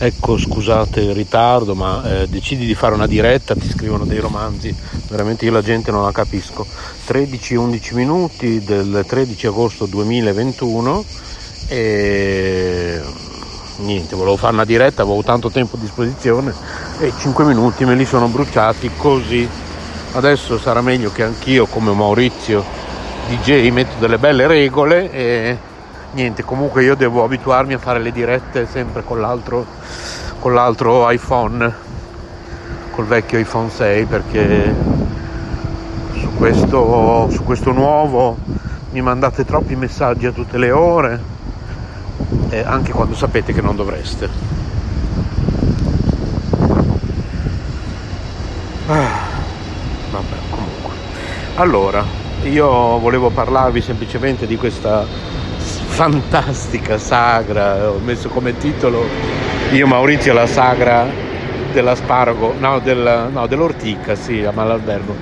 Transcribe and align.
Ecco, 0.00 0.38
scusate 0.38 1.00
il 1.00 1.12
ritardo, 1.12 1.74
ma 1.74 2.20
eh, 2.22 2.28
decidi 2.28 2.64
di 2.64 2.76
fare 2.76 2.94
una 2.94 3.08
diretta, 3.08 3.56
ti 3.56 3.68
scrivono 3.68 4.04
dei 4.04 4.20
romanzi, 4.20 4.72
veramente 5.08 5.44
io 5.44 5.50
la 5.50 5.60
gente 5.60 5.90
non 5.90 6.04
la 6.04 6.12
capisco. 6.12 6.64
13-11 7.08 7.94
minuti 7.94 8.62
del 8.62 9.04
13 9.04 9.48
agosto 9.48 9.86
2021 9.86 11.04
e 11.66 13.00
niente, 13.78 14.14
volevo 14.14 14.36
fare 14.36 14.54
una 14.54 14.64
diretta, 14.64 15.02
avevo 15.02 15.24
tanto 15.24 15.50
tempo 15.50 15.74
a 15.74 15.80
disposizione 15.80 16.54
e 17.00 17.12
5 17.18 17.44
minuti 17.44 17.84
me 17.84 17.96
li 17.96 18.04
sono 18.04 18.28
bruciati 18.28 18.92
così. 18.96 19.48
Adesso 20.12 20.60
sarà 20.60 20.80
meglio 20.80 21.10
che 21.10 21.24
anch'io 21.24 21.66
come 21.66 21.92
Maurizio 21.92 22.64
DJ 23.28 23.68
metto 23.70 23.98
delle 23.98 24.18
belle 24.18 24.46
regole 24.46 25.10
e 25.10 25.58
niente, 26.12 26.44
comunque 26.44 26.82
io 26.82 26.94
devo 26.94 27.24
abituarmi 27.24 27.74
a 27.74 27.78
fare 27.78 27.98
le 27.98 28.12
dirette 28.12 28.66
sempre 28.66 29.02
con 29.02 29.20
l'altro, 29.20 29.66
con 30.38 30.54
l'altro 30.54 31.08
iPhone, 31.10 31.74
col 32.90 33.04
vecchio 33.04 33.38
iPhone 33.38 33.70
6 33.70 34.04
perché 34.06 34.74
su 36.18 36.34
questo, 36.36 37.28
su 37.30 37.44
questo 37.44 37.72
nuovo 37.72 38.36
mi 38.90 39.00
mandate 39.02 39.44
troppi 39.44 39.76
messaggi 39.76 40.26
a 40.26 40.32
tutte 40.32 40.58
le 40.58 40.70
ore, 40.70 41.20
eh, 42.50 42.60
anche 42.60 42.92
quando 42.92 43.14
sapete 43.14 43.52
che 43.52 43.60
non 43.60 43.76
dovreste. 43.76 44.28
Ah, 48.88 49.26
vabbè, 50.10 50.36
comunque. 50.48 50.92
Allora, 51.56 52.02
io 52.44 52.98
volevo 52.98 53.28
parlarvi 53.28 53.82
semplicemente 53.82 54.46
di 54.46 54.56
questa 54.56 55.04
fantastica 55.98 56.96
sagra, 56.96 57.90
ho 57.90 57.98
messo 57.98 58.28
come 58.28 58.56
titolo 58.56 59.04
io 59.72 59.84
Maurizio 59.88 60.32
la 60.32 60.46
sagra 60.46 61.04
dell'asparago, 61.72 62.54
no, 62.56 62.78
del, 62.78 63.28
no 63.32 63.48
dell'ortica, 63.48 64.14
sì, 64.14 64.44
a 64.44 64.52
Malalbergo. 64.52 65.16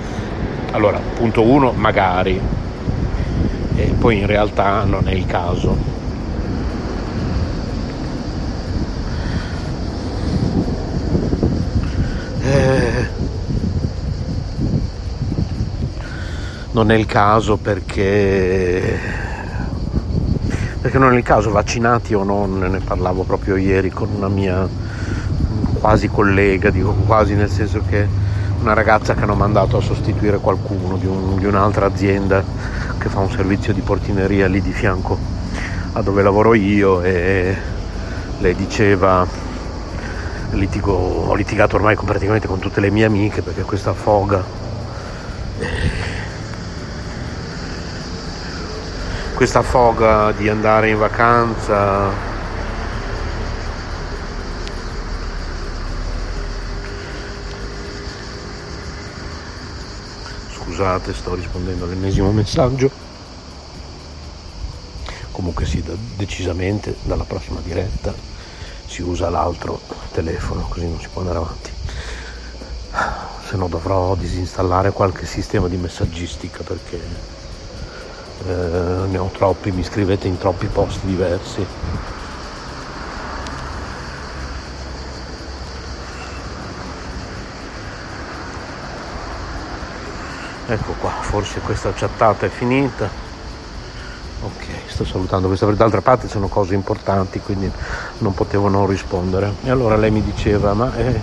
Allora, 0.73 0.99
punto 0.99 1.41
uno, 1.45 1.73
magari, 1.73 2.39
e 3.75 3.95
poi 3.99 4.19
in 4.19 4.27
realtà 4.27 4.85
non 4.85 5.09
è 5.09 5.13
il 5.13 5.25
caso. 5.25 5.79
Eh, 12.43 13.09
non 16.73 16.91
è 16.91 16.95
il 16.95 17.07
caso 17.07 17.57
perché 17.57 19.26
perché 20.87 21.01
non 21.01 21.15
è 21.15 21.17
il 21.17 21.25
caso, 21.25 21.51
vaccinati 21.51 22.15
o 22.15 22.23
non, 22.23 22.61
ne 22.61 22.79
parlavo 22.79 23.25
proprio 23.25 23.57
ieri 23.57 23.91
con 23.91 24.09
una 24.09 24.29
mia 24.29 24.69
quasi 25.81 26.07
collega, 26.07 26.71
dico 26.71 26.93
quasi 27.07 27.35
nel 27.35 27.51
senso 27.51 27.83
che 27.89 28.07
una 28.61 28.73
ragazza 28.73 29.15
che 29.15 29.25
hanno 29.25 29.35
mandato 29.35 29.79
a 29.79 29.81
sostituire 29.81 30.39
qualcuno 30.39 30.97
di, 30.97 31.07
un, 31.07 31.39
di 31.39 31.45
un'altra 31.45 31.87
azienda 31.87 32.41
che 32.99 33.09
fa 33.09 33.19
un 33.19 33.33
servizio 33.33 33.73
di 33.73 33.81
portineria 33.81 34.47
lì 34.47 34.63
di 34.63 34.71
fianco 34.71 35.19
a 35.95 36.03
dove 36.03 36.23
lavoro 36.23 36.55
io 36.55 37.03
e 37.03 37.57
lei 38.39 38.55
diceva 38.55 39.27
litigo, 40.53 40.93
ho 40.93 41.35
litigato 41.35 41.75
ormai 41.75 41.97
praticamente 41.97 42.47
con 42.47 42.61
tutte 42.61 42.79
le 42.79 42.93
mie 42.93 43.07
amiche 43.07 43.43
perché 43.43 43.63
questa 43.63 43.93
foga 43.93 44.66
questa 49.37 49.61
foga 49.61 50.33
di 50.33 50.49
andare 50.49 50.89
in 50.89 50.97
vacanza. 50.97 52.11
Scusate 60.55 61.13
sto 61.13 61.35
rispondendo 61.35 61.85
all'ennesimo 61.85 62.33
messaggio. 62.33 62.91
Comunque 65.33 65.67
sì 65.67 65.85
decisamente 66.17 66.97
dalla 67.03 67.25
prossima 67.25 67.61
diretta 67.63 68.15
si 68.87 69.03
usa 69.03 69.29
l'altro 69.29 69.79
telefono 70.13 70.67
così 70.67 70.87
non 70.87 70.99
si 70.99 71.09
può 71.13 71.21
andare 71.21 71.39
avanti. 71.41 71.71
Se 73.47 73.57
no 73.57 73.69
dovrò 73.69 74.15
disinstallare 74.15 74.93
qualche 74.93 75.27
sistema 75.27 75.69
di 75.69 75.77
messaggistica 75.77 76.63
perché 76.63 77.36
eh, 78.45 79.07
ne 79.09 79.19
ho 79.19 79.31
troppi, 79.33 79.71
mi 79.71 79.83
scrivete 79.83 80.27
in 80.27 80.39
troppi 80.39 80.67
post 80.67 81.01
diversi. 81.05 81.67
Ecco 90.69 90.95
qua, 91.01 91.11
forse 91.21 91.61
questa 91.61 91.93
chattata 91.95 92.47
è 92.47 92.49
finita. 92.49 93.09
Ok, 94.43 94.65
sto 94.87 95.05
salutando 95.05 95.47
questa, 95.47 95.67
d'altra 95.67 96.03
parte 96.03 96.29
sono 96.29 96.49
cose 96.49 96.75
importanti, 96.75 97.41
quindi 97.41 97.71
non 98.19 98.35
potevo 98.35 98.69
non 98.69 98.87
rispondere. 98.87 99.55
E 99.63 99.71
allora 99.71 99.97
lei 99.97 100.11
mi 100.11 100.23
diceva, 100.23 100.75
ma 100.75 100.95
eh, 100.97 101.21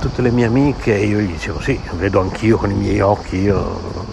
tutte 0.00 0.22
le 0.22 0.30
mie 0.30 0.46
amiche, 0.46 0.92
io 0.92 1.20
gli 1.20 1.32
dicevo 1.32 1.60
sì, 1.60 1.80
vedo 1.92 2.20
anch'io 2.20 2.56
con 2.58 2.70
i 2.70 2.74
miei 2.74 3.00
occhi, 3.00 3.36
io 3.36 4.03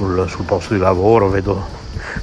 sul, 0.00 0.28
sul 0.30 0.44
posto 0.46 0.72
di 0.72 0.80
lavoro, 0.80 1.28
vedo 1.28 1.78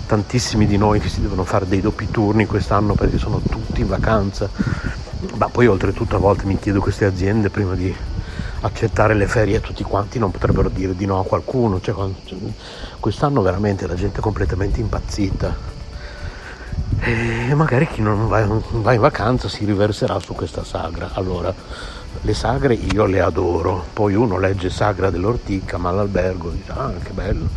tantissimi 0.07 0.65
di 0.65 0.77
noi 0.77 0.99
che 0.99 1.09
si 1.09 1.21
devono 1.21 1.43
fare 1.43 1.67
dei 1.67 1.79
doppi 1.79 2.09
turni 2.09 2.47
quest'anno 2.47 2.95
perché 2.95 3.19
sono 3.19 3.39
tutti 3.39 3.81
in 3.81 3.87
vacanza. 3.87 4.49
Ma 5.35 5.47
poi 5.49 5.67
oltretutto 5.67 6.15
a 6.15 6.19
volte 6.19 6.45
mi 6.45 6.57
chiedo 6.57 6.79
queste 6.79 7.05
aziende 7.05 7.49
prima 7.49 7.75
di 7.75 7.95
accettare 8.61 9.13
le 9.13 9.27
ferie 9.27 9.61
tutti 9.61 9.83
quanti 9.83 10.17
non 10.17 10.31
potrebbero 10.31 10.69
dire 10.69 10.95
di 10.95 11.05
no 11.05 11.19
a 11.19 11.23
qualcuno. 11.23 11.79
Cioè, 11.79 11.93
quest'anno 12.99 13.41
veramente 13.41 13.85
la 13.85 13.95
gente 13.95 14.17
è 14.17 14.21
completamente 14.21 14.79
impazzita. 14.79 15.75
E 16.99 17.53
magari 17.53 17.87
chi 17.87 18.01
non 18.01 18.27
va, 18.27 18.43
va 18.71 18.93
in 18.93 19.01
vacanza 19.01 19.47
si 19.47 19.65
riverserà 19.65 20.19
su 20.19 20.33
questa 20.33 20.63
sagra. 20.63 21.11
Allora, 21.13 21.53
le 22.21 22.33
sagre 22.33 22.73
io 22.73 23.05
le 23.05 23.21
adoro, 23.21 23.85
poi 23.93 24.15
uno 24.15 24.37
legge 24.37 24.69
sagra 24.69 25.09
dell'ortica, 25.09 25.77
ma 25.77 25.89
all'albergo 25.89 26.49
dice 26.49 26.71
ah 26.71 26.93
che 27.01 27.11
bello, 27.11 27.47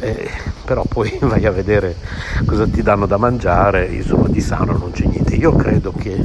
eh, 0.00 0.30
però 0.64 0.84
poi 0.84 1.18
vai 1.22 1.46
a 1.46 1.50
vedere 1.50 1.96
cosa 2.44 2.66
ti 2.66 2.82
danno 2.82 3.06
da 3.06 3.16
mangiare, 3.16 3.86
insomma 3.86 4.28
di 4.28 4.40
sano 4.40 4.76
non 4.76 4.90
c'è 4.92 5.04
niente. 5.04 5.34
Io 5.34 5.54
credo 5.54 5.92
che 5.92 6.20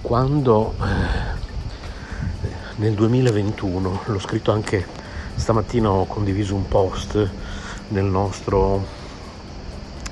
quando 0.00 0.74
eh, 0.80 1.38
nel 2.76 2.94
2021, 2.94 4.00
l'ho 4.06 4.18
scritto 4.18 4.52
anche 4.52 4.86
stamattina, 5.34 5.90
ho 5.90 6.06
condiviso 6.06 6.54
un 6.54 6.66
post 6.68 7.28
nel 7.88 8.04
nostro... 8.04 8.99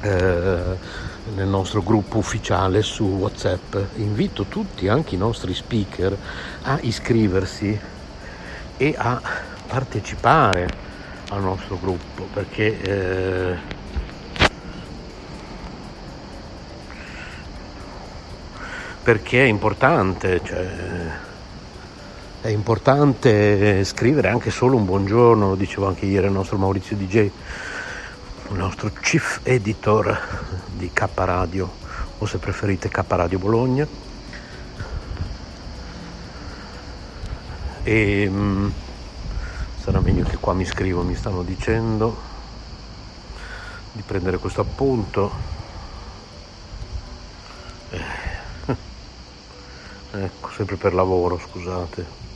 Eh, 0.01 1.07
nel 1.35 1.49
nostro 1.49 1.83
gruppo 1.83 2.19
ufficiale 2.19 2.83
su 2.83 3.05
WhatsApp. 3.05 3.77
Invito 3.97 4.45
tutti, 4.45 4.89
anche 4.89 5.15
i 5.15 5.19
nostri 5.19 5.53
speaker, 5.53 6.17
a 6.63 6.79
iscriversi 6.81 7.79
e 8.77 8.95
a 8.97 9.21
partecipare 9.67 10.69
al 11.31 11.43
nostro 11.43 11.79
gruppo 11.79 12.27
perché 12.33 12.81
eh, 12.81 13.57
perché 19.03 19.43
è 19.43 19.47
importante 19.47 20.41
cioè, 20.43 20.67
è 22.41 22.49
importante 22.49 23.85
scrivere 23.85 24.29
anche 24.29 24.51
solo 24.51 24.77
un 24.77 24.87
buongiorno 24.87 25.49
lo 25.51 25.55
dicevo 25.55 25.87
anche 25.87 26.07
ieri 26.07 26.27
il 26.27 26.33
nostro 26.33 26.57
Maurizio 26.57 26.97
DJ 26.97 27.31
il 28.51 28.57
nostro 28.57 28.91
chief 28.91 29.41
editor 29.43 30.19
di 30.73 30.91
K 30.93 31.07
Radio, 31.15 31.71
o 32.19 32.27
se 32.27 32.39
preferite 32.39 32.89
K 32.89 33.05
Radio 33.09 33.39
Bologna. 33.39 33.87
E 37.83 38.29
mm, 38.29 38.69
sarà 39.81 40.01
meglio 40.01 40.25
che 40.25 40.37
qua 40.39 40.55
mi 40.55 40.65
scrivo, 40.65 41.03
mi 41.03 41.15
stanno 41.15 41.43
dicendo 41.43 42.17
di 43.93 44.03
prendere 44.03 44.39
questo 44.39 44.63
appunto. 44.63 45.31
Eh. 47.91 48.37
Ecco, 50.11 50.51
sempre 50.53 50.77
per 50.77 50.95
lavoro, 50.95 51.39
scusate. 51.39 52.28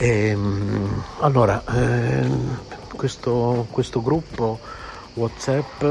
Ehm, 0.00 1.02
allora 1.20 1.62
ehm, 1.68 2.58
questo, 2.96 3.66
questo 3.70 4.00
gruppo 4.00 4.58
WhatsApp 5.14 5.84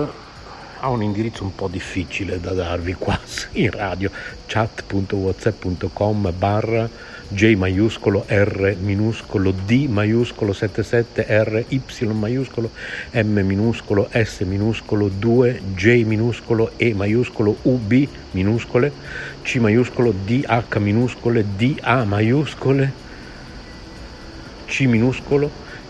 ha 0.81 0.89
un 0.89 1.03
indirizzo 1.03 1.44
un 1.44 1.53
po' 1.53 1.67
difficile 1.67 2.39
da 2.39 2.53
darvi 2.53 2.94
qua 2.94 3.19
in 3.53 3.69
radio 3.69 4.09
chat.whatsapp.com 4.47 6.33
barra 6.35 6.89
J 7.27 7.53
maiuscolo 7.56 8.25
R 8.27 8.75
minuscolo 8.79 9.51
D 9.51 9.85
maiuscolo 9.88 10.53
77 10.53 11.25
R 11.27 11.65
Y 11.67 11.81
maiuscolo 12.06 12.71
M 13.11 13.39
minuscolo 13.41 14.09
S 14.11 14.39
minuscolo 14.39 15.09
2 15.09 15.61
J 15.75 16.03
minuscolo 16.06 16.71
E 16.77 16.95
maiuscolo 16.95 17.57
UB 17.61 18.07
minuscole 18.31 18.91
C 19.44 19.57
maiuscolo 19.57 20.11
DH 20.11 20.77
minuscole 20.77 21.45
DA 21.56 22.03
maiuscole 22.06 23.07
C 24.69 24.81
minuscolo 24.81 25.50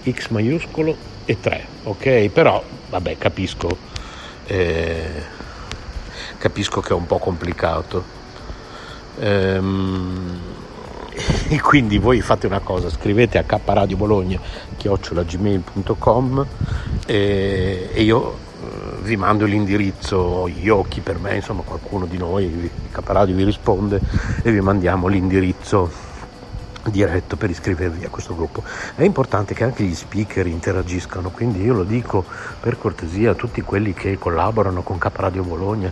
X 0.09 0.29
maiuscolo 0.29 0.95
e 1.25 1.39
3 1.39 1.65
ok? 1.83 2.29
Però 2.29 2.63
vabbè 2.89 3.17
capisco 3.17 3.77
eh, 4.47 5.23
capisco 6.37 6.81
che 6.81 6.89
è 6.89 6.93
un 6.93 7.05
po' 7.05 7.19
complicato. 7.19 8.17
Ehm, 9.19 10.39
e 11.49 11.59
quindi 11.61 11.97
voi 11.97 12.21
fate 12.21 12.47
una 12.47 12.59
cosa 12.59 12.89
scrivete 12.89 13.37
a 13.37 13.43
kradio 13.43 13.97
bologna 13.97 14.39
chiocciolagmail.com 14.77 16.45
e, 17.05 17.89
e 17.91 18.01
io 18.01 18.31
eh, 18.31 19.01
vi 19.01 19.17
mando 19.17 19.45
l'indirizzo 19.45 20.47
io 20.47 20.83
chi 20.83 21.01
per 21.01 21.19
me 21.19 21.35
insomma 21.35 21.63
qualcuno 21.63 22.05
di 22.05 22.17
noi 22.17 22.69
Caparadio 22.91 23.35
vi 23.35 23.43
risponde 23.43 23.99
e 24.41 24.51
vi 24.51 24.61
mandiamo 24.61 25.07
l'indirizzo 25.07 25.91
diretto 26.85 27.35
per 27.35 27.49
iscrivervi 27.49 28.05
a 28.05 28.09
questo 28.09 28.35
gruppo. 28.35 28.63
È 28.95 29.03
importante 29.03 29.53
che 29.53 29.63
anche 29.63 29.83
gli 29.83 29.93
speaker 29.93 30.47
interagiscano, 30.47 31.29
quindi 31.29 31.61
io 31.61 31.73
lo 31.73 31.83
dico 31.83 32.23
per 32.59 32.77
cortesia 32.77 33.31
a 33.31 33.35
tutti 33.35 33.61
quelli 33.61 33.93
che 33.93 34.17
collaborano 34.17 34.81
con 34.81 34.97
Caparadio 34.97 35.43
Bologna, 35.43 35.91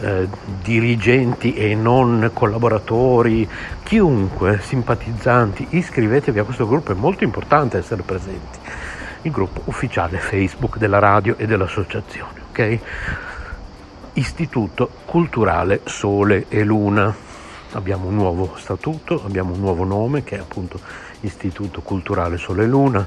eh, 0.00 0.28
dirigenti 0.62 1.54
e 1.54 1.74
non 1.74 2.30
collaboratori, 2.32 3.48
chiunque, 3.82 4.60
simpatizzanti, 4.62 5.68
iscrivetevi 5.70 6.38
a 6.38 6.44
questo 6.44 6.66
gruppo, 6.66 6.92
è 6.92 6.94
molto 6.94 7.24
importante 7.24 7.78
essere 7.78 8.02
presenti. 8.02 8.58
Il 9.22 9.30
gruppo 9.32 9.62
ufficiale 9.64 10.18
Facebook 10.18 10.76
della 10.76 10.98
radio 10.98 11.36
e 11.36 11.46
dell'associazione, 11.46 12.40
ok? 12.50 12.78
Istituto 14.14 14.90
Culturale 15.04 15.80
Sole 15.84 16.46
e 16.48 16.62
Luna 16.62 17.25
abbiamo 17.72 18.08
un 18.08 18.14
nuovo 18.14 18.54
statuto, 18.56 19.22
abbiamo 19.24 19.52
un 19.52 19.60
nuovo 19.60 19.84
nome 19.84 20.22
che 20.24 20.36
è 20.36 20.40
appunto 20.40 20.80
Istituto 21.20 21.80
Culturale 21.80 22.36
Sole 22.36 22.64
e 22.64 22.66
Luna. 22.66 23.06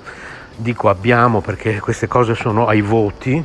Dico 0.56 0.90
abbiamo 0.90 1.42
perché 1.42 1.80
queste 1.80 2.08
cose 2.08 2.36
sono 2.36 2.68
ai 2.68 2.82
voti 2.82 3.44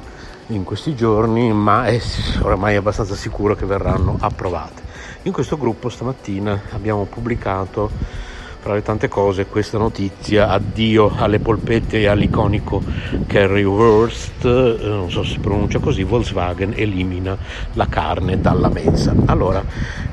in 0.48 0.64
questi 0.64 0.94
giorni, 0.94 1.52
ma 1.52 1.86
è 1.86 2.00
oramai 2.42 2.76
abbastanza 2.76 3.14
sicuro 3.14 3.54
che 3.54 3.66
verranno 3.66 4.16
approvate. 4.20 4.82
In 5.22 5.32
questo 5.32 5.56
gruppo 5.56 5.88
stamattina 5.88 6.62
abbiamo 6.72 7.04
pubblicato 7.04 7.90
tra 8.64 8.72
le 8.72 8.80
tante 8.80 9.08
cose 9.08 9.44
questa 9.44 9.76
notizia 9.76 10.48
addio 10.48 11.12
alle 11.18 11.38
polpette 11.38 11.98
e 11.98 12.06
all'iconico 12.06 12.82
Kerry 13.26 13.62
Wurst 13.62 14.42
eh, 14.46 14.78
non 14.80 15.10
so 15.10 15.22
se 15.22 15.32
si 15.32 15.38
pronuncia 15.38 15.80
così 15.80 16.02
Volkswagen 16.02 16.72
elimina 16.74 17.36
la 17.74 17.86
carne 17.88 18.40
dalla 18.40 18.70
mensa. 18.70 19.14
Allora 19.26 19.62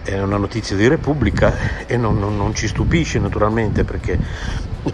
è 0.03 0.19
una 0.19 0.35
notizia 0.35 0.75
di 0.75 0.89
Repubblica 0.89 1.85
e 1.85 1.95
non, 1.95 2.19
non, 2.19 2.35
non 2.35 2.53
ci 2.53 2.67
stupisce 2.67 3.19
naturalmente 3.19 3.85
perché 3.85 4.19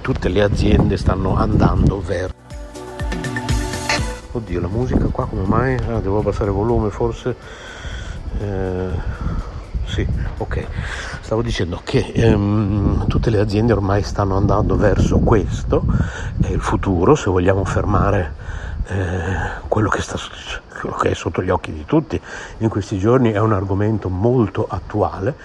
tutte 0.01 0.29
le 0.29 0.43
aziende 0.43 0.95
stanno 0.95 1.35
andando 1.35 1.99
verso 1.99 2.35
oddio 4.33 4.61
la 4.61 4.67
musica 4.67 5.05
qua 5.05 5.25
come 5.25 5.47
mai? 5.47 5.73
Ah, 5.87 5.99
devo 5.99 6.19
abbassare 6.19 6.51
il 6.51 6.55
volume 6.55 6.91
forse 6.91 7.35
eh 8.39 9.26
sì, 9.87 10.05
ok. 10.37 10.67
Stavo 11.21 11.41
dicendo 11.41 11.81
che 11.83 12.11
ehm, 12.13 13.07
tutte 13.07 13.29
le 13.29 13.39
aziende 13.39 13.73
ormai 13.73 14.03
stanno 14.03 14.35
andando 14.35 14.75
verso 14.75 15.19
questo, 15.19 15.85
è 16.41 16.49
il 16.49 16.61
futuro, 16.61 17.15
se 17.15 17.29
vogliamo 17.29 17.63
fermare 17.63 18.33
eh, 18.87 19.63
quello, 19.67 19.89
che 19.89 20.01
sta, 20.01 20.17
quello 20.79 20.95
che 20.95 21.11
è 21.11 21.13
sotto 21.13 21.41
gli 21.41 21.49
occhi 21.49 21.71
di 21.71 21.85
tutti 21.85 22.19
in 22.59 22.69
questi 22.69 22.97
giorni 22.97 23.31
è 23.31 23.39
un 23.39 23.53
argomento 23.53 24.09
molto 24.09 24.67
attuale. 24.69 25.35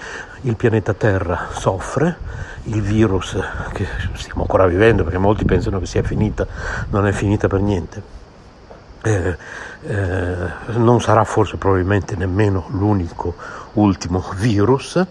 Il 0.43 0.57
pianeta 0.57 0.93
Terra 0.93 1.49
soffre, 1.53 2.17
il 2.65 2.83
virus 2.83 3.39
che 3.73 3.87
stiamo 4.15 4.43
ancora 4.43 4.67
vivendo 4.67 5.05
perché 5.05 5.19
molti 5.19 5.45
pensano 5.45 5.79
che 5.79 5.87
sia 5.87 6.03
finita, 6.03 6.47
non 6.91 7.07
è 7.07 7.13
finita 7.13 7.47
per 7.47 7.61
niente 7.61 8.21
eh, 9.03 9.37
eh, 9.85 10.49
non 10.77 11.01
sarà 11.01 11.25
forse 11.25 11.57
probabilmente 11.57 12.15
nemmeno 12.17 12.67
l'unico 12.71 13.35
ultimo 13.75 14.25
virus, 14.37 15.05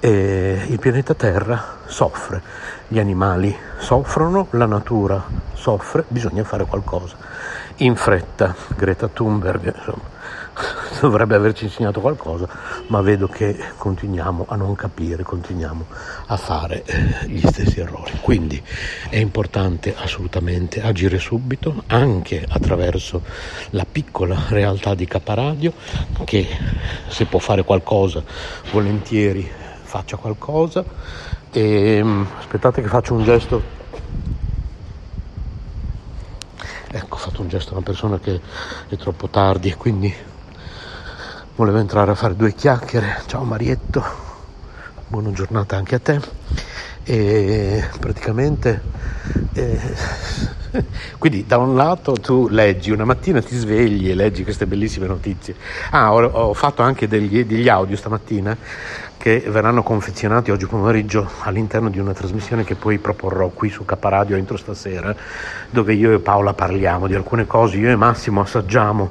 eh, 0.00 0.66
il 0.68 0.78
pianeta 0.78 1.14
Terra 1.14 1.76
soffre, 1.86 2.42
gli 2.86 2.98
animali 2.98 3.56
soffrono, 3.78 4.46
la 4.50 4.66
natura 4.66 5.22
soffre, 5.54 6.04
bisogna 6.08 6.44
fare 6.44 6.64
qualcosa. 6.64 7.16
In 7.78 7.96
fretta, 7.96 8.54
Greta 8.76 9.08
Thunberg, 9.08 9.74
insomma, 9.74 10.16
dovrebbe 11.00 11.34
averci 11.34 11.64
insegnato 11.64 12.00
qualcosa, 12.00 12.48
ma 12.88 13.00
vedo 13.00 13.28
che 13.28 13.56
continuiamo 13.76 14.46
a 14.48 14.56
non 14.56 14.74
capire, 14.74 15.22
continuiamo 15.22 15.86
a 16.26 16.36
fare 16.36 16.84
eh, 16.84 17.26
gli 17.26 17.40
stessi 17.46 17.80
errori. 17.80 18.12
Quindi 18.20 18.62
è 19.08 19.16
importante 19.16 19.94
assolutamente 19.96 20.82
agire 20.82 21.18
subito, 21.18 21.82
anche 21.86 22.44
attraverso 22.46 23.22
la 23.70 23.86
piccola 23.90 24.44
realtà 24.48 24.94
di 24.94 25.06
Caparadio, 25.06 25.72
che 26.24 26.46
se 27.08 27.24
può 27.26 27.38
fare 27.38 27.64
qualcosa 27.64 28.22
volentieri 28.70 29.48
faccia 29.82 30.16
qualcosa. 30.16 30.84
E, 31.50 32.00
mm, 32.02 32.24
aspettate 32.38 32.82
che 32.82 32.88
faccio 32.88 33.14
un 33.14 33.24
gesto 33.24 33.76
ecco 36.90 37.14
ho 37.14 37.18
fatto 37.18 37.42
un 37.42 37.48
gesto 37.48 37.70
a 37.70 37.76
una 37.76 37.84
persona 37.84 38.18
che 38.18 38.40
è 38.88 38.96
troppo 38.96 39.28
tardi 39.28 39.68
e 39.68 39.76
quindi 39.76 40.14
volevo 41.58 41.78
entrare 41.78 42.12
a 42.12 42.14
fare 42.14 42.36
due 42.36 42.54
chiacchiere. 42.54 43.22
Ciao 43.26 43.42
Marietto, 43.42 44.04
buona 45.08 45.32
giornata 45.32 45.74
anche 45.74 45.96
a 45.96 45.98
te. 45.98 46.20
E 47.02 47.84
praticamente, 47.98 48.80
eh, 49.54 49.80
quindi 51.18 51.46
da 51.48 51.58
un 51.58 51.74
lato 51.74 52.12
tu 52.12 52.46
leggi, 52.48 52.92
una 52.92 53.04
mattina 53.04 53.42
ti 53.42 53.56
svegli 53.56 54.08
e 54.08 54.14
leggi 54.14 54.44
queste 54.44 54.66
bellissime 54.66 55.08
notizie. 55.08 55.56
Ah, 55.90 56.14
ho, 56.14 56.24
ho 56.26 56.54
fatto 56.54 56.82
anche 56.82 57.08
degli, 57.08 57.44
degli 57.44 57.68
audio 57.68 57.96
stamattina 57.96 58.56
che 59.16 59.40
verranno 59.48 59.82
confezionati 59.82 60.52
oggi 60.52 60.66
pomeriggio 60.66 61.28
all'interno 61.40 61.90
di 61.90 61.98
una 61.98 62.12
trasmissione 62.12 62.62
che 62.62 62.76
poi 62.76 62.98
proporrò 62.98 63.48
qui 63.48 63.68
su 63.68 63.84
Caparadio 63.84 64.36
entro 64.36 64.56
stasera, 64.56 65.12
dove 65.70 65.92
io 65.94 66.12
e 66.12 66.20
Paola 66.20 66.54
parliamo 66.54 67.08
di 67.08 67.16
alcune 67.16 67.48
cose, 67.48 67.78
io 67.78 67.90
e 67.90 67.96
Massimo 67.96 68.42
assaggiamo 68.42 69.10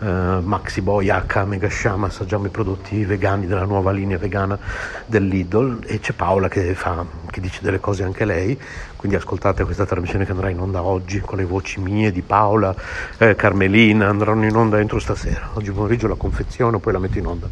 eh, 0.00 0.40
Maxi 0.42 0.80
Boy 0.80 1.10
H 1.10 1.44
Mega 1.44 1.68
Sham 1.70 2.04
assaggiamo 2.04 2.46
i 2.46 2.50
prodotti 2.50 3.04
vegani 3.04 3.46
della 3.46 3.64
nuova 3.64 3.90
linea 3.90 4.18
vegana 4.18 4.58
del 5.06 5.26
Lidl. 5.26 5.80
E 5.86 6.00
c'è 6.00 6.12
Paola 6.12 6.48
che, 6.48 6.74
fa, 6.74 7.04
che 7.30 7.40
dice 7.40 7.60
delle 7.62 7.80
cose 7.80 8.02
anche 8.02 8.24
lei. 8.24 8.58
Quindi 8.96 9.16
ascoltate 9.16 9.64
questa 9.64 9.84
trasmissione 9.84 10.24
che 10.24 10.32
andrà 10.32 10.48
in 10.48 10.58
onda 10.58 10.82
oggi 10.82 11.20
con 11.20 11.36
le 11.36 11.44
voci 11.44 11.78
mie 11.78 12.10
di 12.10 12.22
Paola 12.22 12.74
eh, 13.18 13.34
Carmelina 13.34 14.08
andranno 14.08 14.46
in 14.46 14.56
onda 14.56 14.80
entro 14.80 14.98
stasera. 14.98 15.50
Oggi 15.54 15.70
pomeriggio 15.72 16.08
la 16.08 16.14
confeziono 16.14 16.78
poi 16.78 16.92
la 16.92 16.98
metto 16.98 17.18
in 17.18 17.26
onda. 17.26 17.48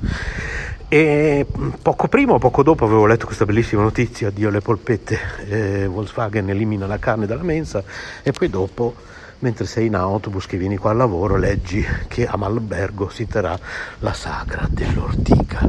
E 0.89 1.47
poco 1.81 2.07
prima 2.07 2.35
o 2.35 2.39
poco 2.39 2.63
dopo 2.63 2.85
avevo 2.85 3.07
letto 3.07 3.25
questa 3.25 3.47
bellissima 3.47 3.81
notizia 3.81 4.29
Dio 4.29 4.51
le 4.51 4.61
polpette 4.61 5.19
eh, 5.49 5.87
Volkswagen 5.87 6.51
elimina 6.51 6.87
la 6.87 6.99
carne 6.99 7.25
dalla 7.25 7.43
mensa 7.43 7.83
e 8.23 8.31
poi 8.33 8.51
dopo 8.51 8.95
mentre 9.43 9.67
sei 9.67 9.87
in 9.87 9.95
autobus 9.95 10.47
che 10.47 10.57
vieni 10.57 10.77
qua 10.77 10.93
al 10.93 10.97
lavoro 10.97 11.37
leggi 11.37 11.85
che 12.09 12.27
a 12.27 12.37
Malbergo 12.37 13.09
si 13.09 13.27
terrà 13.27 13.59
la 13.99 14.13
sagra 14.13 14.67
dell'ortica, 14.71 15.67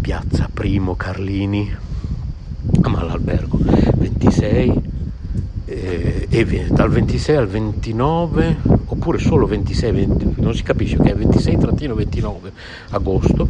piazza 0.00 0.48
Primo 0.52 0.94
Carlini. 0.94 1.90
A 2.84 2.88
Malalbergo, 2.88 3.58
26 3.60 4.82
eh, 5.64 6.26
e 6.28 6.66
dal 6.70 6.90
26 6.90 7.36
al 7.36 7.48
29 7.48 8.81
oppure 9.02 9.18
solo 9.18 9.46
26 9.46 9.92
20, 9.92 10.34
non 10.36 10.54
si 10.54 10.62
capisce 10.62 10.96
che 10.96 11.10
è 11.10 11.14
26-29 11.16 12.34
agosto 12.90 13.48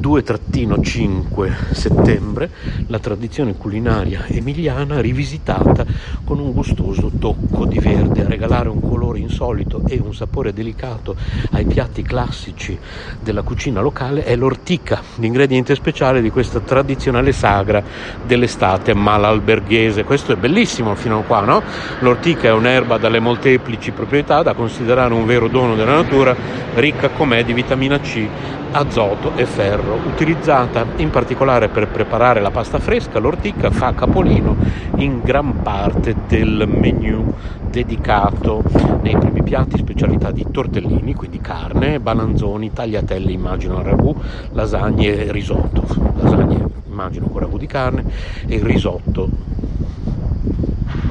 2-5 0.00 1.70
settembre 1.70 2.50
la 2.88 2.98
tradizione 2.98 3.54
culinaria 3.54 4.24
emiliana 4.26 5.00
rivisitata 5.00 5.86
con 6.24 6.40
un 6.40 6.50
gustoso 6.50 7.12
tocco 7.16 7.64
di 7.64 7.78
verde 7.78 8.24
a 8.24 8.28
regalare 8.28 8.68
un 8.68 8.80
colore 8.80 9.20
insolito 9.20 9.82
e 9.86 10.00
un 10.02 10.12
sapore 10.12 10.52
delicato 10.52 11.14
ai 11.52 11.64
piatti 11.64 12.02
classici 12.02 12.76
della 13.22 13.42
cucina 13.42 13.80
locale 13.80 14.24
è 14.24 14.34
l'ortica 14.34 15.00
l'ingrediente 15.18 15.76
speciale 15.76 16.20
di 16.20 16.30
questa 16.30 16.58
tradizionale 16.58 17.30
sagra 17.30 17.84
dell'estate 18.26 18.94
malalberghese 18.94 20.02
questo 20.02 20.32
è 20.32 20.36
bellissimo 20.36 20.96
fino 20.96 21.20
a 21.20 21.22
qua 21.22 21.42
no? 21.42 21.62
L'ortica 22.00 22.48
è 22.48 22.52
un'erba 22.52 22.98
dalle 22.98 23.20
molteplici 23.20 23.92
proprietà 23.92 24.42
da 24.42 24.54
considerare 24.54 24.86
un 24.88 25.26
vero 25.26 25.48
dono 25.48 25.74
della 25.74 25.96
natura, 25.96 26.34
ricca 26.74 27.10
com'è 27.10 27.44
di 27.44 27.52
vitamina 27.52 28.00
C, 28.00 28.26
azoto 28.72 29.32
e 29.36 29.44
ferro. 29.44 29.98
Utilizzata 30.06 30.86
in 30.96 31.10
particolare 31.10 31.68
per 31.68 31.88
preparare 31.88 32.40
la 32.40 32.50
pasta 32.50 32.78
fresca, 32.78 33.18
l'ortica 33.18 33.70
fa 33.70 33.92
capolino 33.92 34.56
in 34.96 35.20
gran 35.22 35.60
parte 35.62 36.14
del 36.26 36.66
menu 36.66 37.34
dedicato 37.70 38.62
nei 39.02 39.16
primi 39.16 39.42
piatti 39.42 39.76
specialità 39.76 40.30
di 40.30 40.46
tortellini, 40.50 41.14
quindi 41.14 41.38
carne, 41.38 42.00
balanzoni, 42.00 42.72
tagliatelle, 42.72 43.30
immagino 43.30 43.76
al 43.76 43.84
ragù, 43.84 44.16
lasagne 44.52 45.26
e 45.26 45.32
risotto. 45.32 45.84
Lasagne 46.18 46.66
immagino 46.88 47.26
con 47.26 47.40
ragù 47.40 47.58
di 47.58 47.66
carne 47.66 48.04
e 48.46 48.58
risotto 48.62 49.57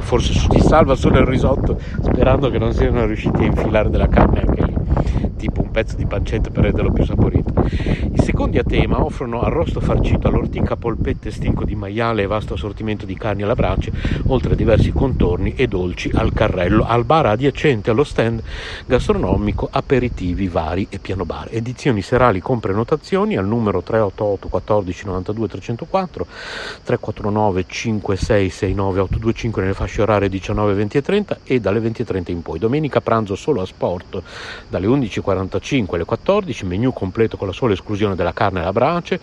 forse 0.08 0.32
si 0.32 0.60
salva 0.62 0.96
solo 0.96 1.20
il 1.20 1.26
risotto 1.26 1.78
sperando 2.02 2.50
che 2.50 2.58
non 2.58 2.72
siano 2.72 3.06
riusciti 3.06 3.44
a 3.44 3.46
infilare 3.48 3.90
della 3.90 4.08
carne 4.08 4.40
anche 4.40 4.64
lì 4.64 4.74
tipo 5.36 5.60
un 5.60 5.67
pezzo 5.78 5.96
di 5.96 6.08
pancetta 6.08 6.50
per 6.50 6.64
renderlo 6.64 6.92
più 6.92 7.06
saporito. 7.06 7.54
I 7.68 8.20
secondi 8.24 8.58
a 8.58 8.64
tema 8.64 9.04
offrono 9.04 9.42
arrosto 9.42 9.80
farcito 9.80 10.28
all'ortica, 10.28 10.76
polpette, 10.76 11.30
stinco 11.30 11.66
di 11.66 11.76
maiale 11.76 12.24
e 12.24 12.26
vasto 12.26 12.56
assortimento 12.56 13.06
di 13.06 13.16
carni 13.16 13.44
alla 13.44 13.54
brace, 13.54 13.92
oltre 14.26 14.54
a 14.54 14.56
diversi 14.56 14.92
contorni 14.92 15.54
e 15.54 15.68
dolci 15.68 16.10
al 16.12 16.34
carrello, 16.34 16.84
al 16.84 17.06
bar 17.06 17.28
adiacente 17.28 17.92
allo 17.92 18.04
stand 18.04 18.42
gastronomico, 18.88 19.68
aperitivi 19.70 20.48
vari 20.48 20.88
e 20.90 20.98
piano 20.98 21.26
bar. 21.26 21.50
Edizioni 21.52 22.02
serali 22.02 22.40
con 22.40 22.60
prenotazioni 22.60 23.38
al 23.38 23.46
numero 23.46 23.84
388 23.84 24.48
14 24.48 25.06
92 25.06 25.48
304, 25.48 26.26
349 26.86 27.66
5669 27.68 29.00
825 29.02 29.62
nelle 29.62 29.76
fasce 29.76 30.02
orarie 30.02 30.28
19, 30.28 30.74
20 30.74 30.98
e 30.98 31.02
30 31.04 31.38
e 31.44 31.60
dalle 31.60 31.80
20 31.80 32.02
e 32.02 32.06
30 32.06 32.32
in 32.32 32.42
poi. 32.42 32.58
Domenica 32.58 33.00
pranzo 33.00 33.36
solo 33.36 33.62
a 33.62 33.66
sport 33.68 34.24
dalle 34.70 34.88
11 34.88 35.22
11.45 35.68 35.96
alle 35.96 36.06
14, 36.06 36.66
menu 36.66 36.94
completo 36.94 37.36
con 37.36 37.48
la 37.48 37.54
sola 37.54 37.74
esclusione 37.74 38.16
della 38.16 38.32
carne 38.34 38.62
alla 38.62 38.72
brace, 38.72 39.20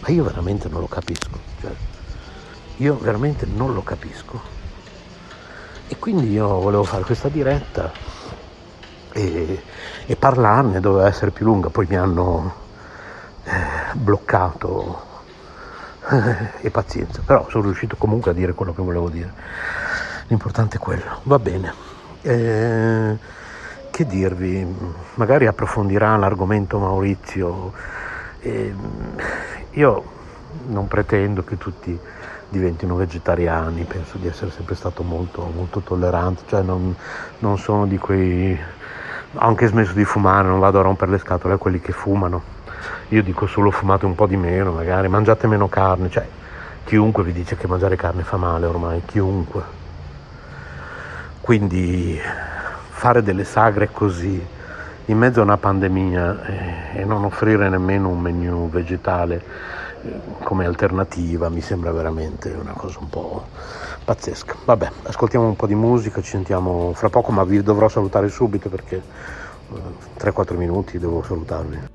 Ma 0.00 0.08
io 0.08 0.24
veramente 0.24 0.68
non 0.68 0.80
lo 0.80 0.88
capisco. 0.88 1.49
Cioè, 1.60 1.70
io 2.76 2.98
veramente 2.98 3.46
non 3.46 3.74
lo 3.74 3.82
capisco. 3.82 4.58
E 5.88 5.96
quindi 5.98 6.30
io 6.30 6.46
volevo 6.46 6.84
fare 6.84 7.02
questa 7.02 7.28
diretta 7.28 7.90
e, 9.12 9.62
e 10.06 10.16
parlarne, 10.16 10.80
doveva 10.80 11.08
essere 11.08 11.30
più 11.30 11.44
lunga, 11.44 11.68
poi 11.68 11.86
mi 11.88 11.96
hanno 11.96 12.54
eh, 13.44 13.94
bloccato 13.94 15.08
e 16.60 16.70
pazienza, 16.70 17.22
però 17.24 17.46
sono 17.50 17.64
riuscito 17.64 17.96
comunque 17.96 18.30
a 18.30 18.34
dire 18.34 18.54
quello 18.54 18.72
che 18.72 18.82
volevo 18.82 19.10
dire. 19.10 19.32
L'importante 20.28 20.76
è 20.76 20.80
quello. 20.80 21.20
Va 21.24 21.38
bene. 21.38 21.74
Eh, 22.22 23.18
che 23.90 24.06
dirvi? 24.06 24.64
Magari 25.14 25.46
approfondirà 25.46 26.16
l'argomento 26.16 26.78
Maurizio. 26.78 27.72
Eh, 28.40 28.74
io 29.72 30.18
non 30.66 30.88
pretendo 30.88 31.44
che 31.44 31.58
tutti 31.58 31.98
diventino 32.48 32.96
vegetariani, 32.96 33.84
penso 33.84 34.18
di 34.18 34.26
essere 34.26 34.50
sempre 34.50 34.74
stato 34.74 35.02
molto, 35.02 35.50
molto 35.54 35.80
tollerante, 35.80 36.42
cioè 36.46 36.62
non, 36.62 36.94
non 37.38 37.58
sono 37.58 37.86
di 37.86 37.96
quei... 37.96 38.58
ho 39.32 39.38
anche 39.38 39.66
smesso 39.68 39.92
di 39.92 40.04
fumare, 40.04 40.48
non 40.48 40.58
vado 40.58 40.80
a 40.80 40.82
rompere 40.82 41.12
le 41.12 41.18
scatole 41.18 41.54
a 41.54 41.58
quelli 41.58 41.80
che 41.80 41.92
fumano. 41.92 42.58
Io 43.08 43.22
dico 43.22 43.46
solo 43.46 43.70
fumate 43.70 44.04
un 44.06 44.14
po' 44.14 44.26
di 44.26 44.36
meno, 44.36 44.72
magari 44.72 45.08
mangiate 45.08 45.46
meno 45.46 45.68
carne, 45.68 46.10
cioè 46.10 46.26
chiunque 46.84 47.22
vi 47.22 47.32
dice 47.32 47.56
che 47.56 47.66
mangiare 47.66 47.96
carne 47.96 48.22
fa 48.22 48.36
male 48.36 48.66
ormai, 48.66 49.02
chiunque. 49.04 49.78
Quindi 51.40 52.18
fare 52.90 53.22
delle 53.22 53.44
sagre 53.44 53.90
così 53.90 54.44
in 55.06 55.18
mezzo 55.18 55.40
a 55.40 55.44
una 55.44 55.56
pandemia 55.56 56.44
eh, 56.44 57.00
e 57.00 57.04
non 57.04 57.24
offrire 57.24 57.68
nemmeno 57.68 58.08
un 58.08 58.20
menu 58.20 58.68
vegetale 58.68 59.42
come 60.42 60.64
alternativa 60.64 61.48
mi 61.48 61.60
sembra 61.60 61.92
veramente 61.92 62.50
una 62.50 62.72
cosa 62.72 62.98
un 62.98 63.08
po' 63.08 63.46
pazzesca. 64.04 64.56
Vabbè, 64.64 64.90
ascoltiamo 65.04 65.46
un 65.46 65.56
po' 65.56 65.66
di 65.66 65.74
musica, 65.74 66.20
ci 66.20 66.30
sentiamo 66.30 66.92
fra 66.94 67.08
poco, 67.08 67.32
ma 67.32 67.44
vi 67.44 67.62
dovrò 67.62 67.88
salutare 67.88 68.28
subito 68.28 68.68
perché 68.68 69.02
3-4 70.18 70.52
eh, 70.52 70.56
minuti 70.56 70.98
devo 70.98 71.22
salutarvi. 71.22 71.88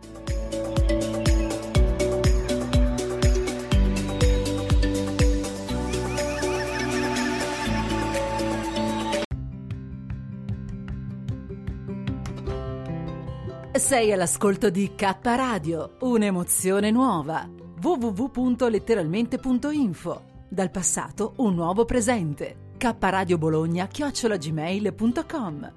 Sei 13.73 14.11
all'ascolto 14.11 14.69
di 14.69 14.95
K 14.95 15.15
Radio, 15.21 15.97
un'emozione 15.99 16.89
nuova. 16.89 17.64
www.letteralmente.info. 17.85 20.21
Dal 20.47 20.71
passato 20.71 21.33
un 21.37 21.53
nuovo 21.53 21.85
presente. 21.85 22.73
K 22.77 22.95
Radio 22.99 23.37
Bologna 23.37 23.85
chiocciolagmail.com. 23.85 25.71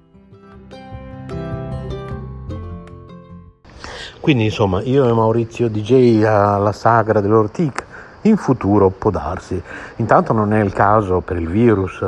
Quindi 4.19 4.45
insomma, 4.45 4.81
io 4.81 5.07
e 5.07 5.13
Maurizio 5.13 5.69
DJ 5.69 6.23
alla 6.23 6.71
sagra 6.71 7.21
dell'Ortic, 7.21 7.85
in 8.23 8.37
futuro 8.37 8.89
può 8.89 9.11
darsi. 9.11 9.61
Intanto 9.97 10.33
non 10.33 10.51
è 10.51 10.63
il 10.63 10.73
caso 10.73 11.21
per 11.21 11.37
il 11.37 11.47
virus, 11.47 12.03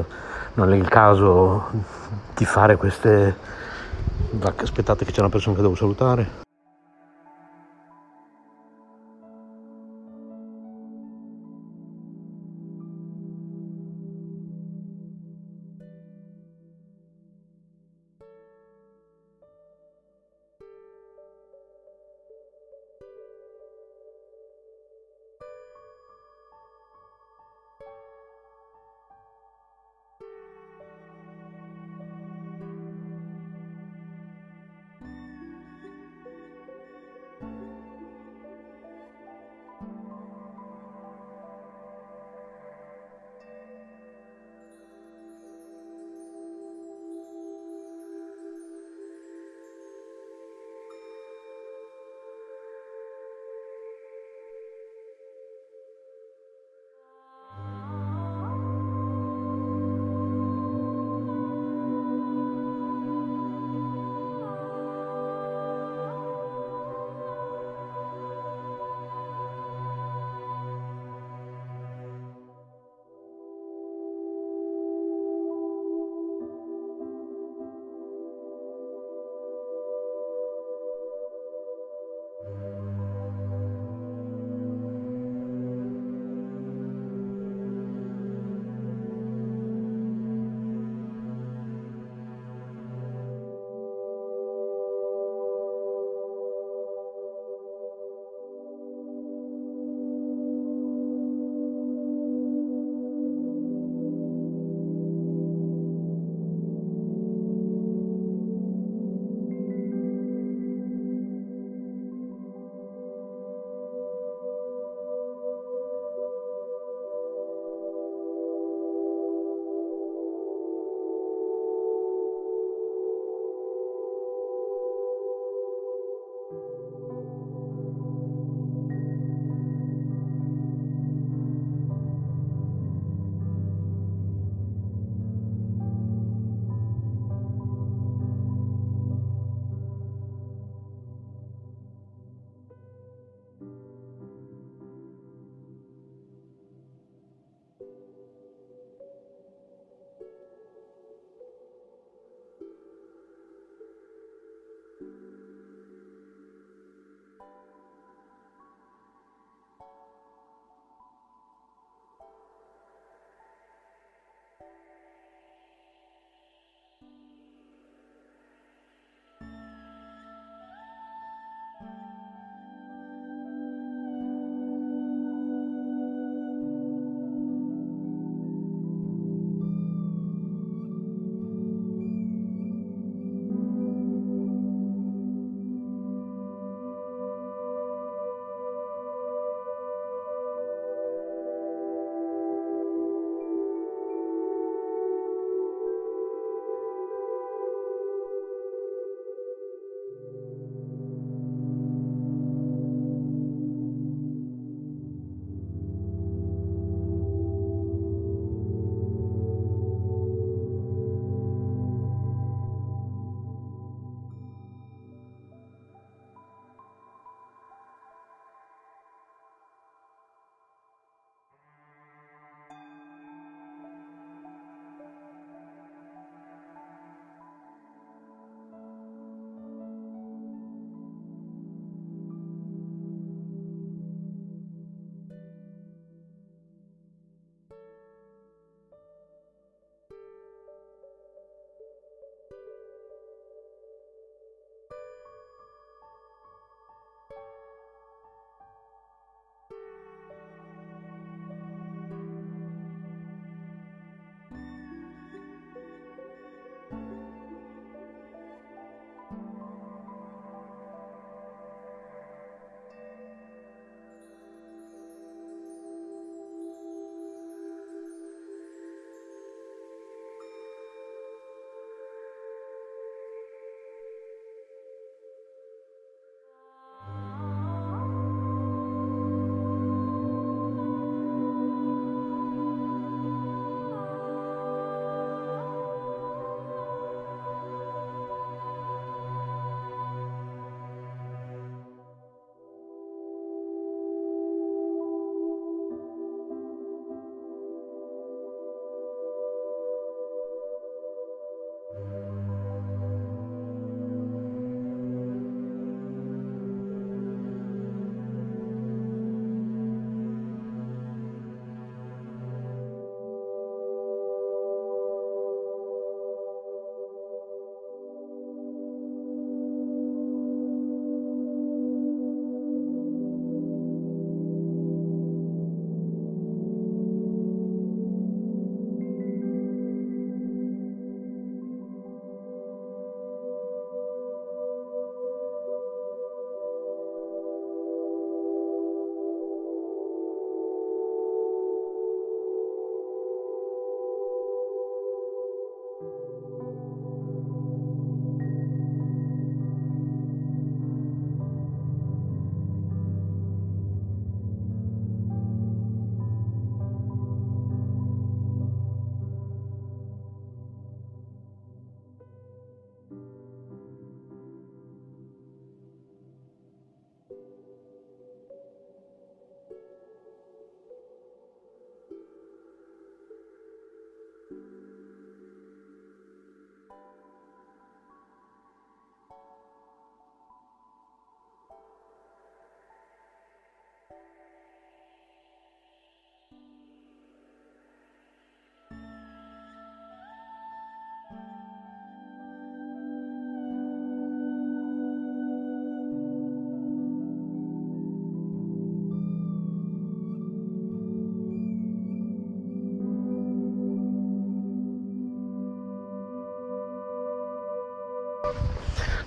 non 0.55 0.73
è 0.73 0.75
il 0.75 0.89
caso 0.89 1.69
di 2.35 2.45
fare 2.45 2.75
queste 2.75 3.49
Aspettate 4.55 5.05
che 5.05 5.11
c'è 5.11 5.19
una 5.19 5.29
persona 5.29 5.55
che 5.55 5.61
devo 5.61 5.75
salutare. 5.75 6.49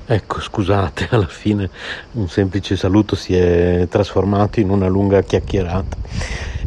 Ecco, 0.07 0.38
scusate, 0.40 1.09
alla 1.12 1.27
fine 1.27 1.71
un 2.12 2.29
semplice 2.29 2.77
saluto 2.77 3.17
si 3.17 3.35
è 3.35 3.87
trasformato 3.88 4.61
in 4.61 4.69
una 4.69 4.87
lunga 4.87 5.23
chiacchierata. 5.23 5.97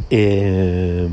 E, 0.08 1.08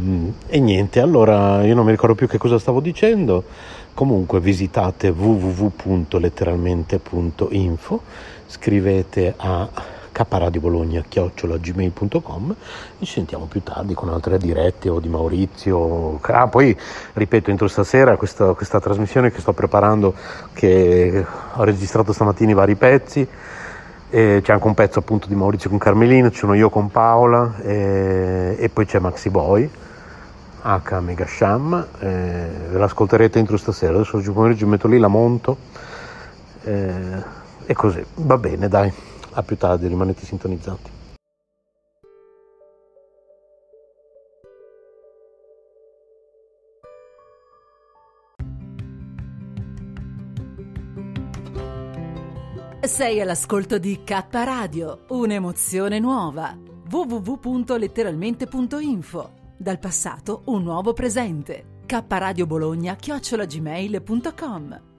e, 0.47 0.61
niente, 0.61 1.01
allora 1.01 1.63
io 1.65 1.75
non 1.75 1.85
mi 1.85 1.91
ricordo 1.91 2.15
più 2.15 2.27
che 2.27 2.39
cosa 2.39 2.59
stavo 2.59 2.81
dicendo. 2.81 3.45
Comunque 3.93 4.41
visitate 4.41 5.09
www.letteralmente.info, 5.09 8.03
scrivete 8.47 9.35
a 9.37 9.69
kradiobologna.gmail.com 10.15 12.55
e 12.99 13.05
ci 13.05 13.13
sentiamo 13.13 13.45
più 13.47 13.63
tardi 13.63 13.93
con 13.95 14.09
altre 14.09 14.39
dirette 14.39 14.89
o 14.89 15.01
di 15.01 15.09
Maurizio. 15.09 16.19
Ah, 16.23 16.47
poi 16.47 16.77
ripeto, 17.15 17.51
entro 17.51 17.67
stasera 17.69 18.17
questa, 18.17 18.55
questa 18.55 18.81
trasmissione 18.81 19.33
che 19.33 19.41
sto 19.41 19.53
preparando, 19.53 20.15
che 20.53 21.27
ho 21.55 21.65
registrato 21.65 22.13
stamattina 22.13 22.53
i 22.53 22.55
vari 22.55 22.77
pezzi. 22.77 23.27
E 24.11 24.41
c'è 24.43 24.53
anche 24.53 24.67
un 24.67 24.75
pezzo 24.75 24.99
appunto 25.01 25.27
di 25.27 25.35
Maurizio 25.35 25.69
con 25.69 25.79
Carmelino, 25.79 26.31
ci 26.31 26.39
sono 26.39 26.55
io 26.55 26.71
con 26.71 26.89
Paola 26.91 27.57
e, 27.61 28.57
e 28.59 28.69
poi 28.69 28.87
c'è 28.87 29.01
Maxi 29.01 29.29
Boy 29.29 29.69
H 30.67 31.01
Mega 31.01 31.27
Sham, 31.27 31.87
eh, 31.99 32.49
ve 32.71 32.79
l'ascolterete 32.79 33.39
entro 33.39 33.59
stasera, 33.59 33.95
adesso 33.95 34.17
oggi 34.17 34.31
pomeriggio 34.31 34.67
metto 34.67 34.89
lì, 34.89 34.99
la 34.99 35.09
monto 35.09 35.59
eh, 36.65 37.23
e 37.67 37.75
così, 37.75 38.03
va 38.15 38.39
bene 38.39 38.69
dai. 38.69 38.93
A 39.37 39.43
più 39.43 39.57
tardi, 39.57 39.89
rimanete 39.89 40.25
sintonizzati. 40.25 41.03
Sei 52.81 53.21
all'ascolto 53.21 53.79
di 53.79 54.05
K 54.05 54.25
Radio, 54.31 55.01
un'emozione 55.09 55.99
nuova. 55.99 56.57
www.letteralmente.info. 56.89 59.33
Dal 59.57 59.81
passato 59.81 60.43
un 60.47 60.63
nuovo 60.63 60.93
presente. 60.93 61.81
K 61.87 62.05
Bologna 62.47 62.95
chiocciolagmail.com 62.95 64.93